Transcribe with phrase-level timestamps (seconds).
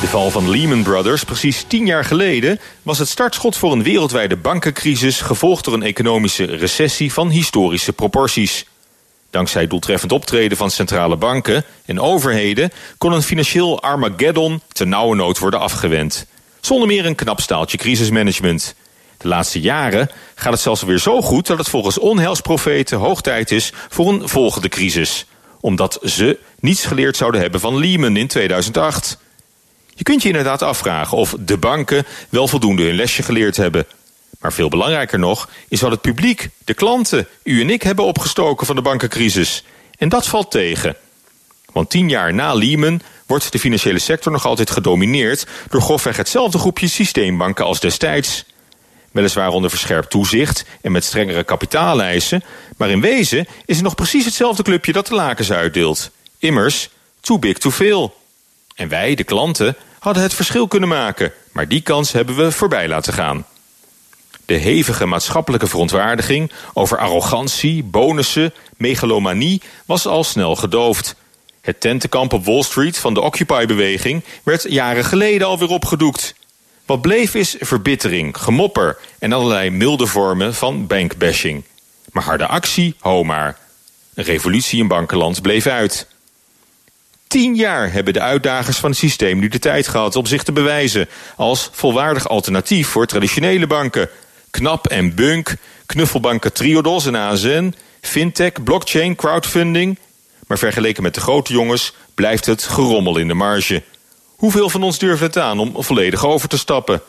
[0.00, 4.36] De val van Lehman Brothers precies tien jaar geleden was het startschot voor een wereldwijde
[4.36, 8.66] bankencrisis gevolgd door een economische recessie van historische proporties.
[9.30, 15.38] Dankzij doeltreffend optreden van centrale banken en overheden kon een financieel Armageddon te nauwe nood
[15.38, 16.26] worden afgewend.
[16.60, 18.74] Zonder meer een knap staaltje crisismanagement.
[19.16, 23.50] De laatste jaren gaat het zelfs weer zo goed dat het volgens onheilsprofeten hoog tijd
[23.50, 25.26] is voor een volgende crisis.
[25.60, 29.18] Omdat ze niets geleerd zouden hebben van Lehman in 2008.
[29.96, 33.86] Je kunt je inderdaad afvragen of de banken wel voldoende hun lesje geleerd hebben.
[34.40, 38.66] Maar veel belangrijker nog is wat het publiek, de klanten, u en ik hebben opgestoken
[38.66, 39.64] van de bankencrisis.
[39.98, 40.96] En dat valt tegen.
[41.72, 46.58] Want tien jaar na Lehman wordt de financiële sector nog altijd gedomineerd door grofweg hetzelfde
[46.58, 48.44] groepje systeembanken als destijds.
[49.12, 52.44] Weliswaar onder verscherpt toezicht en met strengere kapitaaleisen,
[52.76, 56.10] maar in wezen is het nog precies hetzelfde clubje dat de lakens uitdeelt.
[56.38, 56.88] Immers,
[57.20, 58.14] too big to fail.
[58.74, 62.88] En wij, de klanten, hadden het verschil kunnen maken, maar die kans hebben we voorbij
[62.88, 63.46] laten gaan.
[64.44, 71.14] De hevige maatschappelijke verontwaardiging over arrogantie, bonussen, megalomanie was al snel gedoofd.
[71.60, 76.34] Het tentenkamp op Wall Street van de Occupy-beweging werd jaren geleden alweer opgedoekt.
[76.84, 81.64] Wat bleef is verbittering, gemopper en allerlei milde vormen van bankbashing.
[82.12, 83.24] Maar harde actie, ho.
[83.24, 83.54] Een
[84.14, 86.06] revolutie in bankenland bleef uit.
[87.26, 90.52] Tien jaar hebben de uitdagers van het systeem nu de tijd gehad om zich te
[90.52, 94.08] bewijzen als volwaardig alternatief voor traditionele banken.
[94.50, 99.98] Knap en Bunk, knuffelbanken Triodos en ASN, fintech, blockchain, crowdfunding.
[100.46, 103.82] Maar vergeleken met de grote jongens blijft het gerommel in de marge.
[104.36, 107.02] Hoeveel van ons durven het aan om volledig over te stappen?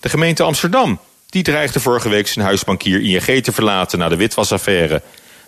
[0.00, 5.02] De gemeente Amsterdam, die dreigde vorige week zijn huisbankier ING te verlaten na de witwasaffaire.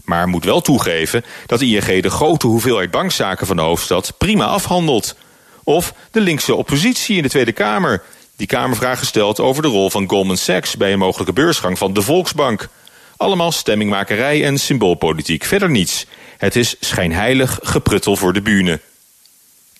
[0.04, 5.16] Maar moet wel toegeven dat ING de grote hoeveelheid bankzaken van de hoofdstad prima afhandelt.
[5.65, 8.03] Of de linkse oppositie in de Tweede Kamer,
[8.37, 12.03] die Kamervragen stelt over de rol van Goldman Sachs bij een mogelijke beursgang van de
[12.03, 12.69] Volksbank.
[13.16, 16.06] Allemaal stemmingmakerij en symboolpolitiek, verder niets.
[16.37, 18.81] Het is schijnheilig gepruttel voor de bühne.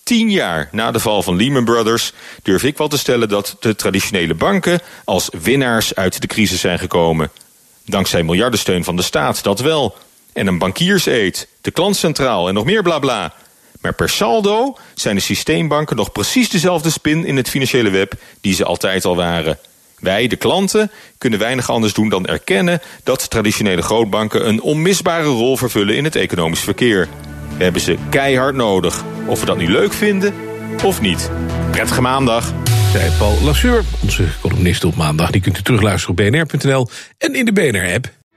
[0.03, 3.75] Tien jaar na de val van Lehman Brothers durf ik wel te stellen dat de
[3.75, 7.31] traditionele banken als winnaars uit de crisis zijn gekomen.
[7.85, 9.95] Dankzij miljardensteun van de staat, dat wel.
[10.35, 13.33] En een bankierseed, de klantcentraal en nog meer blabla.
[13.81, 18.53] Maar per saldo zijn de systeembanken nog precies dezelfde spin in het financiële web die
[18.53, 19.57] ze altijd al waren.
[19.99, 25.57] Wij, de klanten, kunnen weinig anders doen dan erkennen dat traditionele grootbanken een onmisbare rol
[25.57, 27.07] vervullen in het economisch verkeer.
[27.57, 30.33] We hebben ze keihard nodig, of we dat nu leuk vinden
[30.83, 31.31] of niet.
[31.71, 32.53] Prettige maandag!
[32.91, 35.31] Zei Paul Lasseur, onze columnist op maandag.
[35.31, 38.24] Die kunt u terugluisteren op bnr.nl en in de BNR-app.